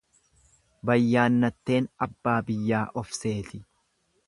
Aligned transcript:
Bayyanatteen 0.89 1.89
abbaa 2.07 2.35
biyyaa 2.49 2.83
of 3.03 3.15
seeti. 3.21 3.63